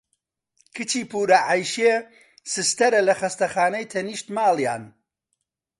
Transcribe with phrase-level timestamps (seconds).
[0.75, 1.93] کچی پوورە عەیشێ
[2.51, 4.83] سستەرە لە خەستانەی تەنیشت ماڵیان.